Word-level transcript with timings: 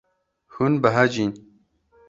Hûn 0.53 0.73
behecîn. 0.83 1.31